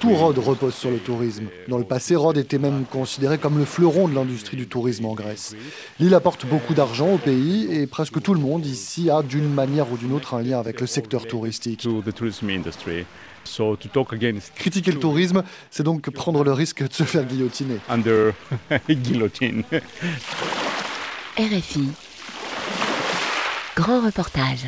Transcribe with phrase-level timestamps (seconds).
[0.00, 1.46] Tout Rhodes repose sur le tourisme.
[1.68, 5.14] Dans le passé, Rhodes était même considéré comme le fleuron de l'industrie du tourisme en
[5.14, 5.54] Grèce.
[6.00, 9.92] L'île apporte beaucoup d'argent au pays et presque tout le monde ici a d'une manière
[9.92, 11.86] ou d'une autre un lien avec le secteur touristique.
[14.56, 17.76] Critiquer le tourisme, c'est donc prendre le risque de se faire guillotiner.
[17.88, 18.32] Under
[18.90, 19.62] guillotine.
[21.38, 21.88] RFI.
[23.76, 24.66] Grand reportage.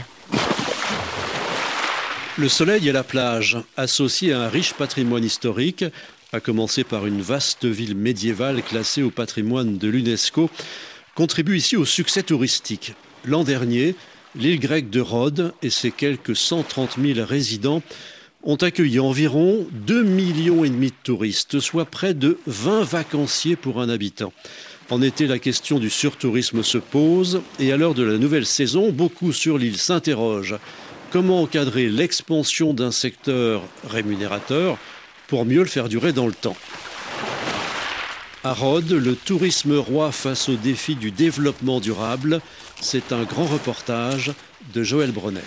[2.38, 5.84] Le soleil et la plage, associés à un riche patrimoine historique,
[6.32, 10.48] à commencer par une vaste ville médiévale classée au patrimoine de l'UNESCO,
[11.16, 12.94] contribuent ici au succès touristique.
[13.24, 13.96] L'an dernier,
[14.36, 17.82] l'île grecque de Rhodes et ses quelques 130 000 résidents
[18.44, 24.32] ont accueilli environ 2,5 millions de touristes, soit près de 20 vacanciers pour un habitant.
[24.90, 28.92] En été, la question du surtourisme se pose et à l'heure de la nouvelle saison,
[28.92, 30.56] beaucoup sur l'île s'interrogent.
[31.10, 34.76] Comment encadrer l'expansion d'un secteur rémunérateur
[35.26, 36.56] pour mieux le faire durer dans le temps?
[38.44, 42.42] À Rhodes, le tourisme roi face au défi du développement durable,
[42.82, 44.32] c'est un grand reportage
[44.74, 45.40] de Joël Brunet.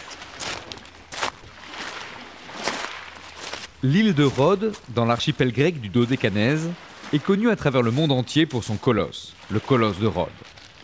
[3.84, 6.72] L'île de Rhodes, dans l'archipel grec du Dodécanèse,
[7.14, 10.30] est connue à travers le monde entier pour son colosse, le colosse de Rhodes.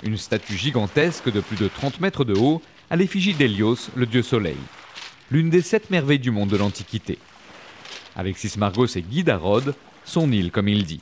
[0.04, 4.22] Une statue gigantesque de plus de 30 mètres de haut à l'effigie d'Hélios, le dieu
[4.22, 4.58] soleil,
[5.30, 7.18] l'une des sept merveilles du monde de l'Antiquité.
[8.16, 11.02] Alexis Margos est guide à Rhodes, son île comme il dit.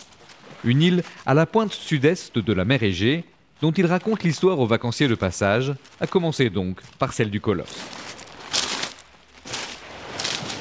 [0.64, 3.24] Une île à la pointe sud-est de la mer Égée,
[3.62, 7.78] dont il raconte l'histoire aux vacanciers de passage, à commencer donc par celle du colosse.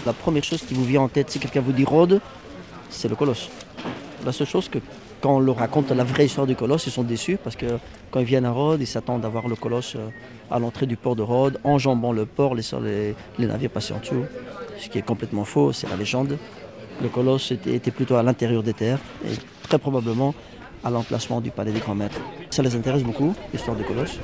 [0.05, 2.21] La première chose qui vous vient en tête si quelqu'un vous dit Rhodes,
[2.91, 3.49] c'est le colosse.
[4.27, 4.79] La seule chose que
[5.25, 7.65] quand on leur raconte la vraie histoire du colosse, ils sont déçus parce que
[8.11, 10.11] quand ils viennent à Rhodes, ils s'attendent à voir le colosse euh,
[10.51, 14.27] à l'entrée du port de Rhodes, enjambant le port, laissant les, navires passer en dessous.
[14.79, 16.37] Ce qui est complètement faux, c'est la légende.
[17.01, 19.33] Le colosse était, était plutôt à l'intérieur des terres et
[19.63, 20.35] très probablement
[20.85, 22.21] à l'emplacement du palais des grands maîtres.
[22.51, 24.19] Ça les intéresse beaucoup, l'histoire du colosse.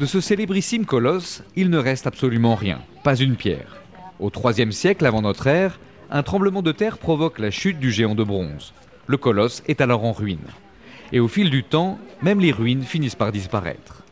[0.00, 3.76] De ce célébrissime colosse, il ne reste absolument rien, pas une pierre.
[4.18, 5.78] Au IIIe siècle avant notre ère,
[6.10, 8.74] un tremblement de terre provoque la chute du géant de bronze.
[9.06, 10.38] Le colosse est alors en ruine.
[11.12, 14.02] Et au fil du temps, même les ruines finissent par disparaître.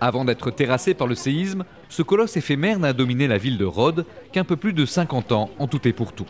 [0.00, 4.04] Avant d'être terrassé par le séisme, ce colosse éphémère n'a dominé la ville de Rhodes
[4.32, 6.26] qu'un peu plus de 50 ans en tout et pour tout.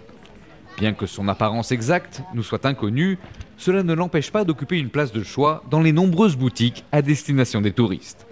[0.77, 3.19] Bien que son apparence exacte nous soit inconnue,
[3.57, 7.61] cela ne l'empêche pas d'occuper une place de choix dans les nombreuses boutiques à destination
[7.61, 8.27] des touristes.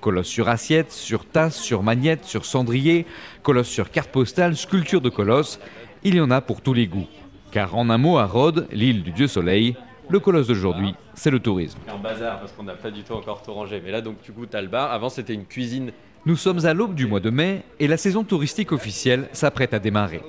[0.00, 3.06] Colosse sur assiette, sur tasse, sur magnette, sur cendrier,
[3.44, 5.60] colosse sur carte postale, sculpture de colosse,
[6.04, 7.08] il y en a pour tous les goûts.
[7.50, 9.76] Car en un mot, à Rhodes, l'île du dieu soleil,
[10.08, 11.78] le colosse d'aujourd'hui, c'est le tourisme.
[11.88, 13.80] Un bazar parce qu'on n'a pas du tout encore tout rangé.
[13.84, 14.90] Mais là, donc, du coup, t'as le bar.
[14.90, 15.92] Avant, c'était une cuisine.
[16.26, 19.78] Nous sommes à l'aube du mois de mai et la saison touristique officielle s'apprête à
[19.78, 20.22] démarrer.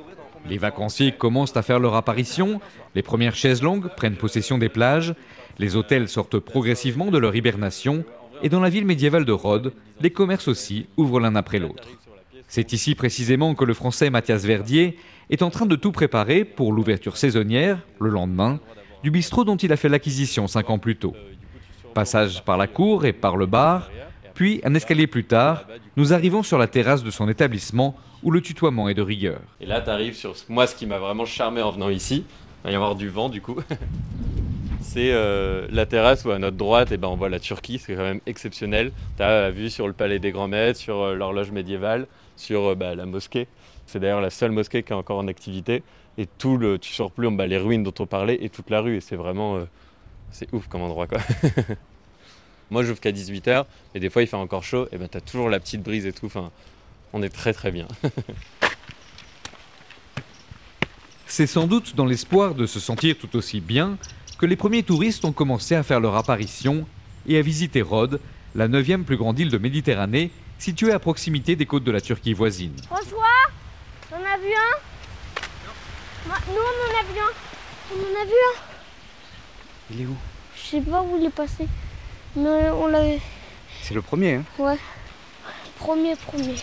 [0.49, 2.59] Les vacanciers commencent à faire leur apparition,
[2.95, 5.13] les premières chaises longues prennent possession des plages,
[5.59, 8.03] les hôtels sortent progressivement de leur hibernation
[8.41, 11.87] et dans la ville médiévale de Rhodes, les commerces aussi ouvrent l'un après l'autre.
[12.55, 14.95] C'est ici précisément que le français Mathias Verdier
[15.31, 18.59] est en train de tout préparer pour l'ouverture saisonnière, le lendemain,
[19.01, 21.15] du bistrot dont il a fait l'acquisition cinq ans plus tôt.
[21.95, 23.89] Passage par la cour et par le bar,
[24.35, 25.65] puis un escalier plus tard,
[25.97, 29.39] nous arrivons sur la terrasse de son établissement où le tutoiement est de rigueur.
[29.59, 32.23] Et là, tu arrives sur moi, ce qui m'a vraiment charmé en venant ici.
[32.27, 33.61] Il va y avoir du vent du coup.
[34.83, 37.95] c'est euh, la terrasse où à notre droite, eh ben, on voit la Turquie, c'est
[37.95, 38.91] quand même exceptionnel.
[39.17, 42.71] Tu as la vue sur le palais des grands maîtres, sur euh, l'horloge médiévale, sur
[42.71, 43.47] euh, bah, la mosquée.
[43.85, 45.83] C'est d'ailleurs la seule mosquée qui est encore en activité.
[46.17, 48.81] Et tout le, tu sors plus bah, les ruines dont on parlait et toute la
[48.81, 48.97] rue.
[48.97, 49.59] Et c'est vraiment,
[50.31, 51.19] c'est ouf comme endroit quoi.
[52.73, 55.21] Moi, j'ouvre qu'à 18h, et des fois, il fait encore chaud, et ben, tu as
[55.21, 56.25] toujours la petite brise et tout.
[56.25, 56.49] Enfin,
[57.13, 57.87] on est très très bien.
[61.27, 63.97] C'est sans doute dans l'espoir de se sentir tout aussi bien
[64.37, 66.87] que les premiers touristes ont commencé à faire leur apparition
[67.27, 68.19] et à visiter Rhodes,
[68.55, 72.33] la neuvième plus grande île de Méditerranée, située à proximité des côtes de la Turquie
[72.33, 72.75] voisine.
[72.85, 73.49] François,
[74.11, 74.77] on a vu un?
[76.47, 77.31] Nous, on en a vu un.
[77.91, 78.55] On en a vu un.
[79.91, 80.15] Il est où?
[80.55, 81.67] Je sais pas où il est passé.
[82.35, 83.19] Mais on l'avait.
[83.81, 84.43] C'est le premier, hein?
[84.57, 84.77] Ouais.
[85.77, 86.55] Premier, premier.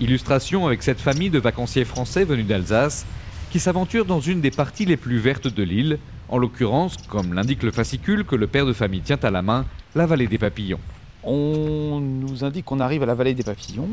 [0.00, 3.04] Illustration avec cette famille de vacanciers français venus d'Alsace
[3.50, 5.98] qui s'aventure dans une des parties les plus vertes de l'île,
[6.28, 9.66] en l'occurrence, comme l'indique le fascicule que le père de famille tient à la main,
[9.94, 10.80] la vallée des papillons.
[11.24, 13.88] On nous indique qu'on arrive à la vallée des papillons,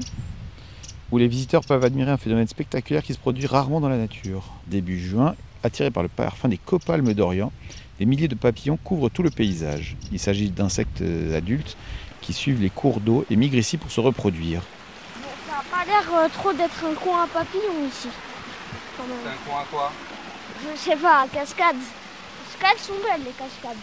[1.12, 4.44] où les visiteurs peuvent admirer un phénomène spectaculaire qui se produit rarement dans la nature.
[4.68, 7.51] Début juin, attirés par le parfum des copalmes d'Orient,
[8.00, 9.95] des milliers de papillons couvrent tout le paysage.
[10.12, 11.77] Il s'agit d'insectes adultes
[12.22, 14.62] qui suivent les cours d'eau et migrent ici pour se reproduire.
[15.48, 18.10] Ça va pas l'air euh, trop d'être un coin à papillons ici.
[18.98, 19.92] C'est un coin à quoi?
[20.62, 21.75] Je sais pas, cascades.
[21.75, 23.77] Les cascades sont belles, les cascades.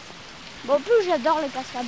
[0.65, 1.87] Bon, en plus, j'adore les cascades.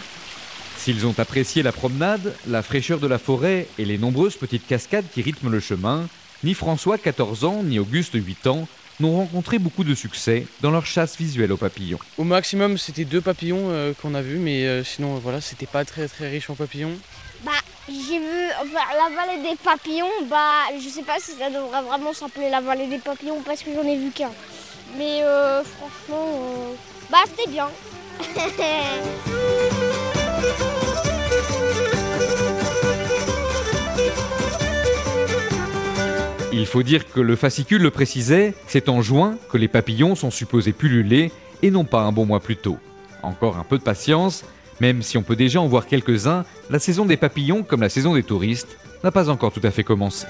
[0.85, 5.07] S'ils ont apprécié la promenade, la fraîcheur de la forêt et les nombreuses petites cascades
[5.15, 6.07] qui rythment le chemin,
[6.43, 8.69] ni François, 14 ans, ni Auguste, 8 ans,
[9.01, 11.99] n'ont rencontré beaucoup de succès dans leur chasse visuelle aux papillons.
[12.19, 15.87] Au maximum, c'était deux papillons euh, qu'on a vus, mais euh, sinon, voilà, c'était pas
[15.87, 16.99] très très riche en papillons.
[17.47, 17.53] Bah,
[17.89, 20.13] j'ai vu enfin, la vallée des papillons.
[20.29, 23.71] Bah, je sais pas si ça devrait vraiment s'appeler la vallée des papillons parce que
[23.75, 24.33] j'en ai vu qu'un.
[24.99, 26.75] Mais euh, franchement, euh,
[27.11, 27.71] bah, c'était bien.
[36.53, 40.31] Il faut dire que le fascicule le précisait, c'est en juin que les papillons sont
[40.31, 41.31] supposés pulluler
[41.63, 42.79] et non pas un bon mois plus tôt.
[43.23, 44.45] Encore un peu de patience,
[44.81, 48.15] même si on peut déjà en voir quelques-uns, la saison des papillons, comme la saison
[48.15, 50.27] des touristes, n'a pas encore tout à fait commencé.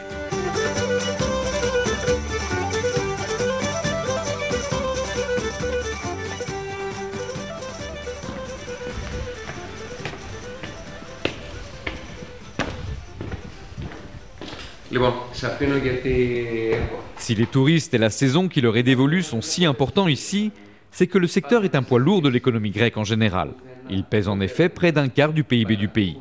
[17.17, 20.53] Si les touristes et la saison qui leur est dévolue sont si importants ici,
[20.91, 23.51] c'est que le secteur est un poids lourd de l'économie grecque en général.
[23.91, 26.17] Il pèse en effet près d'un quart du PIB du pays.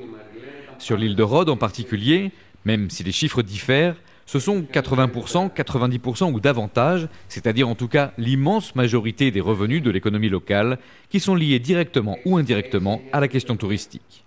[0.79, 2.31] Sur l'île de Rhodes en particulier,
[2.65, 8.13] même si les chiffres diffèrent, ce sont 80%, 90% ou davantage, c'est-à-dire en tout cas
[8.17, 10.79] l'immense majorité des revenus de l'économie locale,
[11.09, 14.23] qui sont liés directement ou indirectement à la question touristique.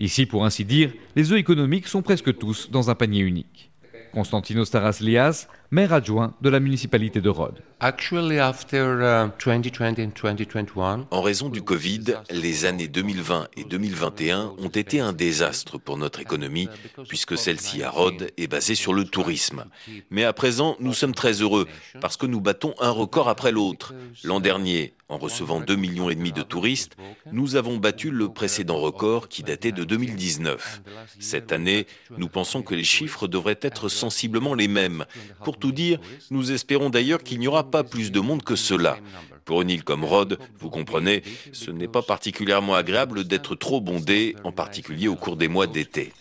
[0.00, 3.70] Ici, pour ainsi dire, les œufs économiques sont presque tous dans un panier unique.
[4.14, 7.62] Constantinos Taraslias, maire adjoint de la municipalité de Rhodes.
[11.10, 16.20] En raison du Covid, les années 2020 et 2021 ont été un désastre pour notre
[16.20, 16.70] économie,
[17.06, 19.66] puisque celle-ci à Rhodes est basée sur le tourisme.
[20.08, 21.68] Mais à présent, nous sommes très heureux,
[22.00, 23.92] parce que nous battons un record après l'autre.
[24.24, 26.96] L'an dernier, en recevant 2,5 millions et demi de touristes,
[27.32, 30.82] nous avons battu le précédent record qui datait de 2019.
[31.18, 31.86] Cette année,
[32.16, 35.04] nous pensons que les chiffres devraient être sensiblement les mêmes.
[35.44, 35.98] Pour tout dire,
[36.30, 38.98] nous espérons d'ailleurs qu'il n'y aura pas plus de monde que cela.
[39.44, 44.36] Pour une île comme Rhodes, vous comprenez, ce n'est pas particulièrement agréable d'être trop bondé,
[44.44, 46.12] en particulier au cours des mois d'été.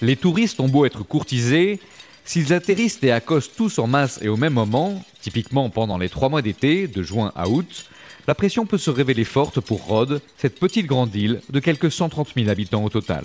[0.00, 1.80] Les touristes ont beau être courtisés,
[2.28, 6.28] s'ils atterrissent et accostent tous en masse et au même moment, typiquement pendant les trois
[6.28, 7.86] mois d'été, de juin à août,
[8.26, 12.34] la pression peut se révéler forte pour Rhodes, cette petite grande île de quelques 130
[12.36, 13.24] 000 habitants au total.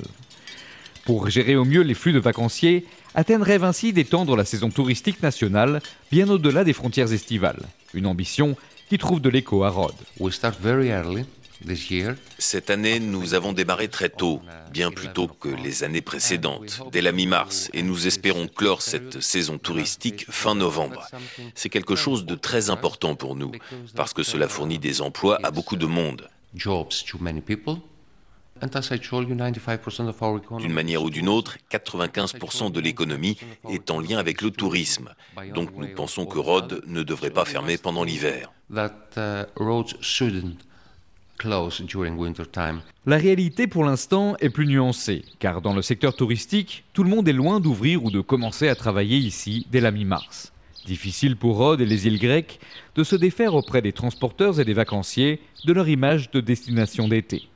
[1.03, 5.21] Pour gérer au mieux les flux de vacanciers, Athènes rêve ainsi d'étendre la saison touristique
[5.21, 7.63] nationale bien au-delà des frontières estivales.
[7.93, 8.55] Une ambition
[8.87, 9.91] qui trouve de l'écho à Rhodes.
[12.37, 17.01] Cette année, nous avons démarré très tôt, bien plus tôt que les années précédentes, dès
[17.01, 21.07] la mi-mars, et nous espérons clore cette saison touristique fin novembre.
[21.55, 23.51] C'est quelque chose de très important pour nous,
[23.95, 26.29] parce que cela fournit des emplois à beaucoup de monde.
[30.59, 33.37] D'une manière ou d'une autre, 95% de l'économie
[33.69, 35.13] est en lien avec le tourisme.
[35.53, 38.51] Donc nous pensons que Rhodes ne devrait pas fermer pendant l'hiver.
[43.05, 47.27] La réalité pour l'instant est plus nuancée, car dans le secteur touristique, tout le monde
[47.27, 50.53] est loin d'ouvrir ou de commencer à travailler ici dès la mi-mars.
[50.85, 52.59] Difficile pour Rhodes et les îles grecques
[52.95, 57.47] de se défaire auprès des transporteurs et des vacanciers de leur image de destination d'été.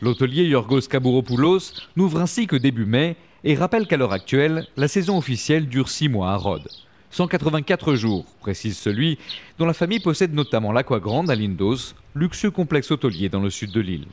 [0.00, 5.16] L'hôtelier Yorgos Kabouropoulos n'ouvre ainsi que début mai et rappelle qu'à l'heure actuelle, la saison
[5.18, 6.68] officielle dure 6 mois à Rhodes.
[7.10, 9.18] 184 jours, précise celui
[9.58, 13.72] dont la famille possède notamment l'Aqua Grande à Lindos, luxueux complexe hôtelier dans le sud
[13.72, 14.06] de l'île.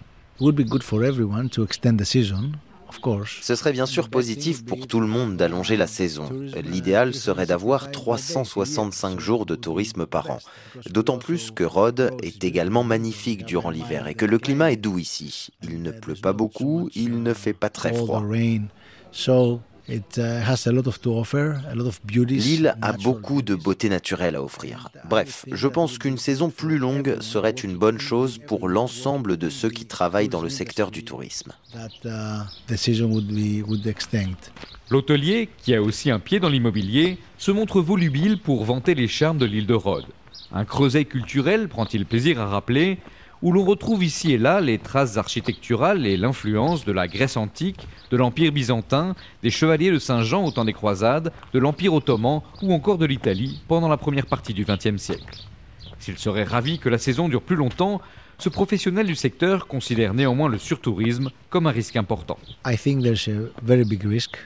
[3.41, 6.29] Ce serait bien sûr positif pour tout le monde d'allonger la saison.
[6.63, 10.39] L'idéal serait d'avoir 365 jours de tourisme par an.
[10.89, 14.99] D'autant plus que Rhodes est également magnifique durant l'hiver et que le climat est doux
[14.99, 15.49] ici.
[15.63, 18.23] Il ne pleut pas beaucoup, il ne fait pas très froid.
[22.37, 24.89] L'île a beaucoup de beauté naturelle à offrir.
[25.09, 29.69] Bref, je pense qu'une saison plus longue serait une bonne chose pour l'ensemble de ceux
[29.69, 31.51] qui travaillent dans le secteur du tourisme.
[34.89, 39.37] L'hôtelier, qui a aussi un pied dans l'immobilier, se montre volubile pour vanter les charmes
[39.37, 40.05] de l'île de Rhodes.
[40.51, 42.99] Un creuset culturel, prend-il plaisir à rappeler,
[43.45, 47.87] où l'on retrouve ici et là les traces architecturales et l'influence de la Grèce antique,
[48.09, 52.73] de l'Empire byzantin, des chevaliers de Saint-Jean au temps des croisades, de l'Empire ottoman ou
[52.73, 55.37] encore de l'Italie pendant la première partie du XXe siècle.
[55.99, 58.01] S'il serait ravi que la saison dure plus longtemps,
[58.37, 62.37] ce professionnel du secteur considère néanmoins le surtourisme comme un risque important.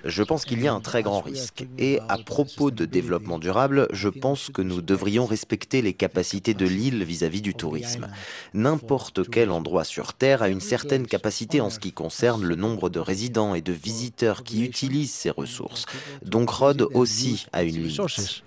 [0.06, 1.66] Je pense qu'il y a un très grand risque.
[1.78, 6.66] Et à propos de développement durable, je pense que nous devrions respecter les capacités de
[6.66, 8.08] l'île vis-à-vis du tourisme.
[8.54, 12.90] N'importe quel endroit sur Terre a une certaine capacité en ce qui concerne le nombre
[12.90, 15.86] de résidents et de visiteurs qui utilisent ces ressources.
[16.24, 18.44] Donc Rhodes aussi a une limite.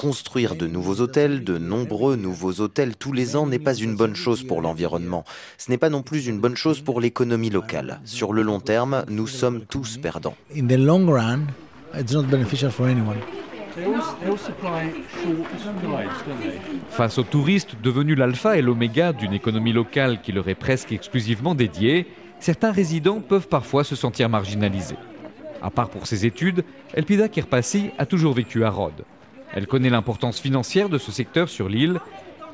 [0.00, 4.14] Construire de nouveaux hôtels, de nombreux nouveaux hôtels tous les ans n'est pas une bonne
[4.14, 5.24] chose pour l'environnement.
[5.58, 8.00] Ce n'est pas non plus une bonne chose pour l'économie locale.
[8.04, 10.36] Sur le long terme, nous sommes tous perdants.
[16.90, 21.54] Face aux touristes devenus l'alpha et l'oméga d'une économie locale qui leur est presque exclusivement
[21.54, 22.06] dédiée,
[22.40, 24.96] certains résidents peuvent parfois se sentir marginalisés.
[25.62, 26.64] À part pour ses études,
[26.94, 29.04] Elpida Kirpassi a toujours vécu à Rhodes.
[29.52, 32.00] Elle connaît l'importance financière de ce secteur sur l'île,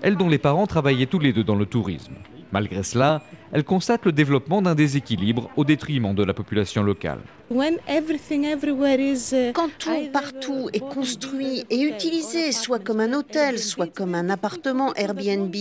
[0.02, 2.14] elle dont les parents travaillaient tous les deux dans le tourisme.
[2.52, 3.22] Malgré cela,
[3.52, 7.18] elle constate le développement d'un déséquilibre au détriment de la population locale.
[7.48, 7.54] Uh,
[9.54, 14.92] Quand tout partout est construit et utilisé, soit comme un hôtel, soit comme un appartement
[14.94, 15.54] Airbnb,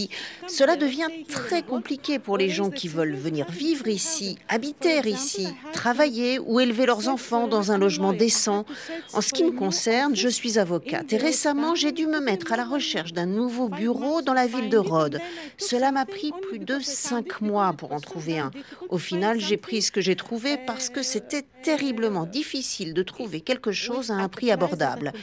[0.48, 6.40] cela devient très compliqué pour les gens qui veulent venir vivre ici, habiter ici, travailler
[6.40, 8.66] ou élever leurs enfants dans un logement décent.
[9.14, 11.14] En ce qui me concerne, je suis avocate.
[11.14, 14.70] et récemment j'ai dû me mettre à la recherche d'un nouveau bureau dans la ville
[14.70, 15.20] de Rhodes.
[15.58, 18.52] Cela m'a pris plus de cinq mois pour en trouver un.
[18.90, 23.42] Au final, j'ai pris ce que j'ai trouvé parce que c'était terriblement difficile de trouver
[23.42, 25.14] quelque chose à un prix abordable.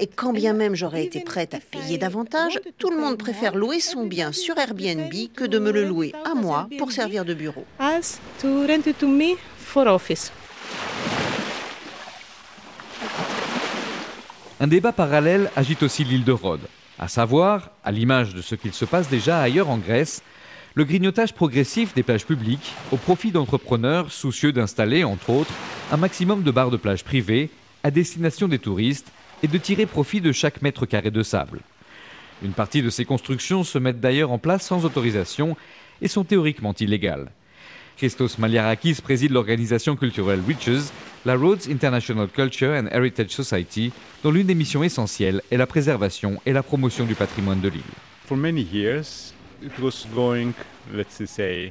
[0.00, 3.80] Et quand bien même j'aurais été prête à payer davantage, tout le monde préfère louer
[3.80, 7.64] son bien sur Airbnb que de me le louer à moi pour servir de bureau.
[14.60, 16.66] Un débat parallèle agite aussi l'île de Rhodes,
[16.98, 20.22] à savoir, à l'image de ce qu'il se passe déjà ailleurs en Grèce,
[20.78, 25.50] le grignotage progressif des plages publiques au profit d'entrepreneurs soucieux d'installer, entre autres,
[25.90, 27.50] un maximum de barres de plage privées
[27.82, 29.10] à destination des touristes
[29.42, 31.62] et de tirer profit de chaque mètre carré de sable.
[32.44, 35.56] Une partie de ces constructions se mettent d'ailleurs en place sans autorisation
[36.00, 37.32] et sont théoriquement illégales.
[37.96, 40.92] Christos Maliarakis préside l'organisation culturelle Riches,
[41.26, 43.90] la Rhodes International Culture and Heritage Society,
[44.22, 47.82] dont l'une des missions essentielles est la préservation et la promotion du patrimoine de l'île.
[49.60, 50.54] it was going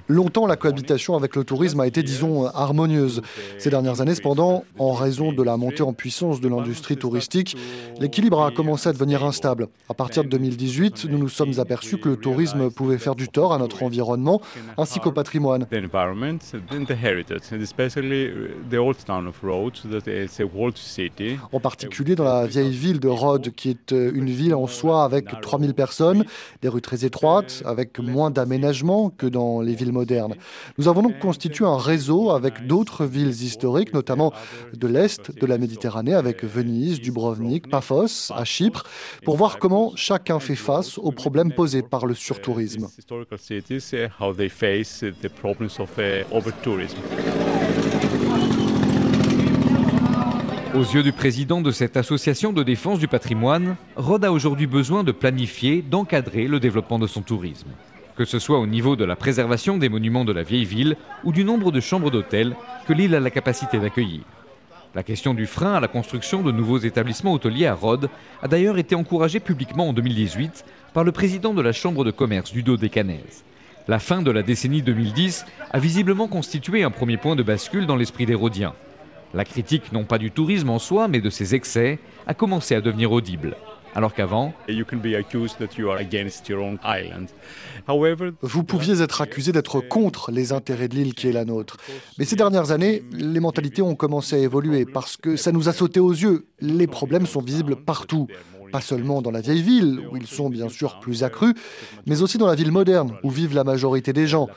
[0.08, 3.22] Longtemps, la cohabitation avec le tourisme a été, disons, harmonieuse.
[3.58, 7.58] Ces dernières années, cependant, en raison de la montée en puissance de l'industrie touristique,
[8.00, 9.68] l'équilibre a commencé à devenir instable.
[9.90, 13.54] À partir de 2018, nous nous sommes aperçus que le tourisme pouvait faire du tort
[13.54, 14.42] à notre environnement
[14.78, 15.66] ainsi qu'au patrimoine.
[21.52, 25.04] En particulier dans la vieille ville de Rhodes, qui est euh, une ville en soi
[25.04, 26.26] avec 3000 personnes,
[26.62, 30.36] des rues très étroites, avec moins d'aménagements que dans les villes modernes.
[30.78, 34.34] Nous avons donc constitué un réseau avec d'autres villes historiques, notamment
[34.74, 38.84] de l'Est de la Méditerranée, avec Venise, Dubrovnik, Paphos, à Chypre,
[39.24, 42.88] pour voir comment chacun fait face aux problèmes posés par le surtourisme.
[50.78, 55.04] Aux yeux du président de cette association de défense du patrimoine, Rhodes a aujourd'hui besoin
[55.04, 57.70] de planifier, d'encadrer le développement de son tourisme
[58.18, 61.32] que ce soit au niveau de la préservation des monuments de la vieille ville ou
[61.32, 62.56] du nombre de chambres d'hôtel
[62.88, 64.22] que l'île a la capacité d'accueillir.
[64.96, 68.10] La question du frein à la construction de nouveaux établissements hôteliers à Rhodes
[68.42, 72.52] a d'ailleurs été encouragée publiquement en 2018 par le président de la Chambre de commerce
[72.52, 73.44] du Dodécanèse.
[73.88, 77.96] La fin de la décennie 2010 a visiblement constitué un premier point de bascule dans
[77.96, 78.74] l'esprit des Rhodiens.
[79.36, 82.82] La critique non pas du tourisme en soi, mais de ses excès, a commencé à
[82.82, 83.56] devenir audible
[83.96, 84.54] alors qu'avant,
[88.42, 91.78] vous pouviez être accusé d'être contre les intérêts de l'île qui est la nôtre.
[92.18, 95.74] Mais ces dernières années, les mentalités ont commencé à évoluer parce que ça nous a
[95.74, 96.48] sauté aux yeux.
[96.60, 98.28] Les problèmes sont visibles partout
[98.72, 101.54] pas seulement dans la vieille ville, où ils sont bien sûr plus accrus,
[102.06, 104.50] mais aussi dans la ville moderne, où vivent la majorité des gens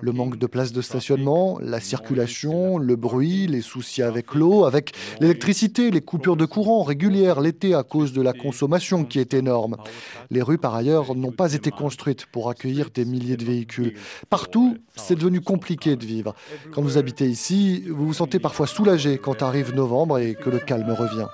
[0.00, 4.92] le manque de places de stationnement, la circulation, le bruit, les soucis avec l'eau, avec
[5.20, 9.76] l'électricité, les coupures de courant régulières l'été à cause de la consommation qui est énorme.
[10.30, 13.94] Les rues, par ailleurs, n'ont pas été construites pour accueillir des milliers de véhicules.
[14.30, 16.34] Partout, c'est devenu compliqué de vivre.
[16.72, 20.58] Quand vous habitez ici, vous vous sentez parfois soulagé quand arrive novembre et que le
[20.58, 21.26] calme revient.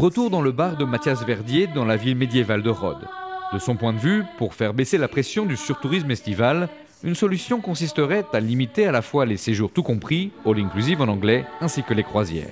[0.00, 3.06] Retour dans le bar de Mathias Verdier dans la ville médiévale de Rhodes.
[3.52, 6.70] De son point de vue, pour faire baisser la pression du surtourisme estival,
[7.04, 11.08] une solution consisterait à limiter à la fois les séjours tout compris, all inclusive en
[11.08, 12.48] anglais, ainsi que les croisières.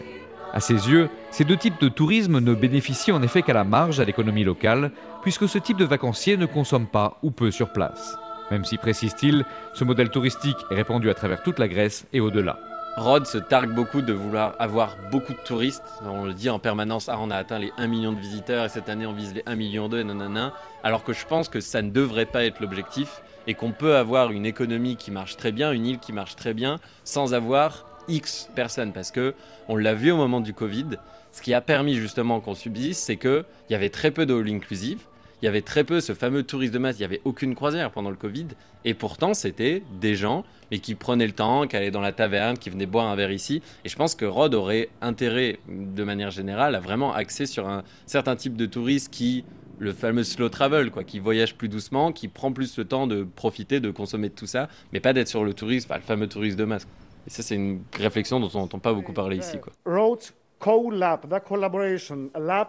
[0.52, 3.98] À ses yeux, ces deux types de tourisme ne bénéficient en effet qu'à la marge
[3.98, 4.90] à l'économie locale,
[5.22, 8.18] puisque ce type de vacancier ne consomme pas ou peu sur place.
[8.50, 12.58] Même si, précise-t-il, ce modèle touristique est répandu à travers toute la Grèce et au-delà.
[12.98, 15.84] Rhodes se targue beaucoup de vouloir avoir beaucoup de touristes.
[16.04, 18.68] On le dit en permanence, ah, on a atteint les 1 million de visiteurs et
[18.68, 20.52] cette année on vise les 1 million 2 et nanana.
[20.82, 24.32] Alors que je pense que ça ne devrait pas être l'objectif et qu'on peut avoir
[24.32, 28.50] une économie qui marche très bien, une île qui marche très bien, sans avoir X
[28.56, 28.92] personnes.
[28.92, 29.34] Parce que
[29.68, 30.98] on l'a vu au moment du Covid,
[31.30, 34.48] ce qui a permis justement qu'on subsiste, c'est qu'il y avait très peu de all
[34.48, 34.98] inclusive
[35.40, 37.90] il y avait très peu ce fameux tourisme de masse, il n'y avait aucune croisière
[37.90, 38.48] pendant le Covid,
[38.84, 42.58] et pourtant c'était des gens, mais qui prenaient le temps, qui allaient dans la taverne,
[42.58, 46.30] qui venaient boire un verre ici, et je pense que Rhodes aurait intérêt, de manière
[46.30, 49.44] générale, à vraiment axer sur un certain type de tourisme qui
[49.78, 53.22] le fameux slow travel, quoi, qui voyage plus doucement, qui prend plus le temps de
[53.22, 56.56] profiter, de consommer de tout ça, mais pas d'être sur le tourisme, le fameux tourisme
[56.56, 56.86] de masse.
[57.26, 59.58] Et ça, c'est une réflexion dont on n'entend pas beaucoup parler ici.
[59.60, 59.72] Quoi.
[59.86, 62.68] Rhodes co-lab, that collaboration lab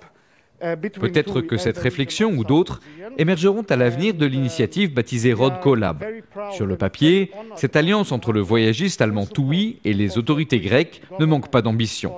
[0.99, 2.81] Peut-être que cette réflexion ou d'autres
[3.17, 6.03] émergeront à l'avenir de l'initiative baptisée Road Collab.
[6.51, 11.25] Sur le papier, cette alliance entre le voyagiste allemand Toui et les autorités grecques ne
[11.25, 12.13] manque pas d'ambition.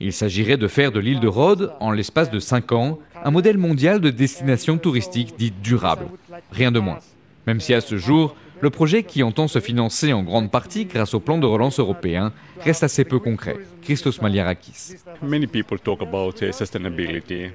[0.00, 3.58] Il s'agirait de faire de l'île de Rhodes, en l'espace de 5 ans, un modèle
[3.58, 6.06] mondial de destination touristique dite durable.
[6.50, 6.98] Rien de moins.
[7.46, 11.14] Même si à ce jour, le projet, qui entend se financer en grande partie grâce
[11.14, 13.56] au plan de relance européen, reste assez peu concret.
[13.82, 14.94] Christos Maliarakis.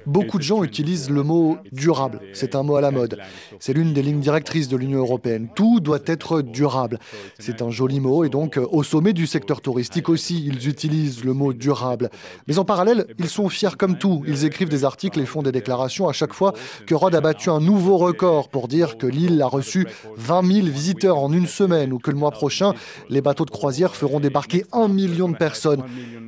[0.04, 2.20] Beaucoup de gens utilisent le mot durable.
[2.34, 3.18] C'est un mot à la mode.
[3.58, 5.48] C'est l'une des lignes directrices de l'Union européenne.
[5.56, 6.98] Tout doit être durable.
[7.38, 11.32] C'est un joli mot et donc au sommet du secteur touristique aussi, ils utilisent le
[11.32, 12.10] mot durable.
[12.48, 14.22] Mais en parallèle, ils sont fiers comme tout.
[14.26, 16.52] Ils écrivent des articles et font des déclarations à chaque fois
[16.86, 19.86] que Rhodes a battu un nouveau record pour dire que l'île a reçu
[20.18, 22.74] 20 000 visiteurs en une semaine ou que le mois prochain,
[23.08, 25.82] les bateaux de croisière feront débarquer un million de personnes.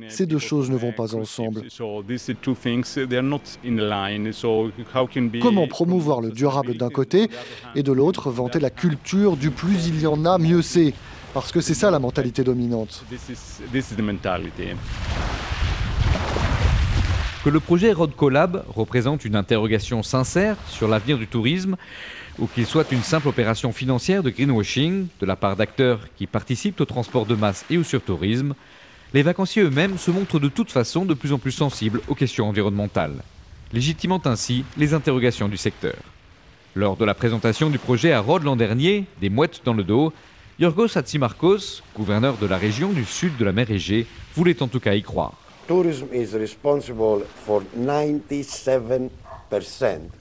[0.09, 1.63] Ces deux choses ne vont pas ensemble.
[5.41, 7.29] Comment promouvoir le durable d'un côté
[7.75, 10.93] et de l'autre vanter la culture du plus il y en a, mieux c'est?
[11.33, 13.05] Parce que c'est ça la mentalité dominante.
[17.43, 21.75] Que le projet Road Collab représente une interrogation sincère sur l'avenir du tourisme,
[22.39, 26.81] ou qu'il soit une simple opération financière de greenwashing de la part d'acteurs qui participent
[26.81, 28.53] au transport de masse et au surtourisme,
[29.13, 32.47] les vacanciers eux-mêmes se montrent de toute façon de plus en plus sensibles aux questions
[32.47, 33.23] environnementales,
[33.73, 35.95] légitimant ainsi les interrogations du secteur.
[36.75, 40.13] Lors de la présentation du projet à Rhodes l'an dernier, des mouettes dans le dos,
[40.59, 44.79] Yorgos Hatzimarkos, gouverneur de la région du sud de la mer Égée, voulait en tout
[44.79, 45.33] cas y croire.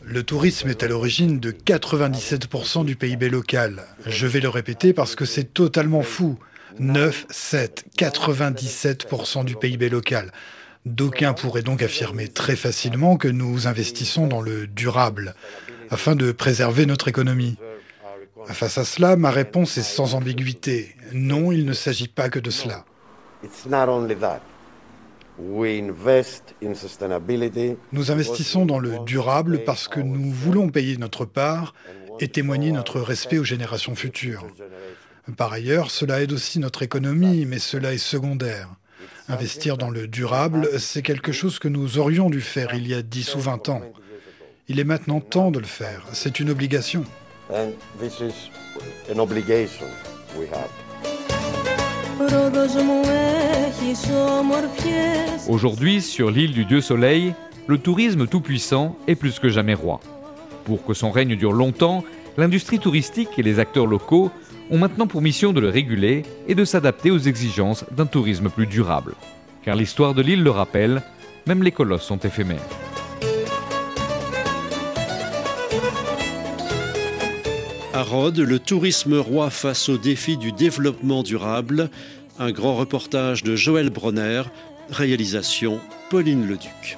[0.04, 3.84] Le tourisme est à l'origine de 97% du PIB local.
[4.06, 6.38] Je vais le répéter parce que c'est totalement fou.
[6.78, 10.32] 9, 7, 97% du PIB local.
[10.86, 15.34] D'aucuns pourraient donc affirmer très facilement que nous investissons dans le durable
[15.90, 17.56] afin de préserver notre économie.
[18.46, 20.96] Face à cela, ma réponse est sans ambiguïté.
[21.12, 22.84] Non, il ne s'agit pas que de cela.
[27.92, 31.74] Nous investissons dans le durable parce que nous voulons payer notre part
[32.20, 34.46] et témoigner notre respect aux générations futures.
[35.36, 38.68] Par ailleurs, cela aide aussi notre économie, mais cela est secondaire.
[39.28, 43.02] Investir dans le durable, c'est quelque chose que nous aurions dû faire il y a
[43.02, 43.82] 10 ou 20 ans.
[44.68, 46.04] Il est maintenant temps de le faire.
[46.12, 47.04] C'est une obligation.
[55.48, 57.34] Aujourd'hui, sur l'île du Dieu Soleil,
[57.66, 60.00] le tourisme tout-puissant est plus que jamais roi.
[60.64, 62.04] Pour que son règne dure longtemps,
[62.36, 64.30] l'industrie touristique et les acteurs locaux
[64.70, 68.66] ont maintenant pour mission de le réguler et de s'adapter aux exigences d'un tourisme plus
[68.66, 69.14] durable.
[69.64, 71.02] Car l'histoire de l'île le rappelle,
[71.46, 72.60] même les colosses sont éphémères.
[77.92, 81.90] À Rhodes, le tourisme roi face au défi du développement durable.
[82.38, 84.42] Un grand reportage de Joël Bronner,
[84.90, 86.96] réalisation Pauline Leduc.